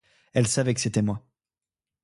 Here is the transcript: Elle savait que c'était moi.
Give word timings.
Elle 0.33 0.47
savait 0.47 0.73
que 0.73 0.81
c'était 0.81 1.03
moi. 1.03 1.23